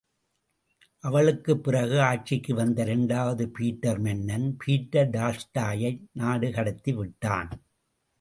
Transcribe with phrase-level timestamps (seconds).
[0.99, 7.49] அவளுக்குப் பிறகு ஆட்சிக்கு வந்த இரண்டாவது பீட்டர் மன்னன், பீட்டர் டால்ஸ்டாயை நாடு கடத்தி விட்டான்.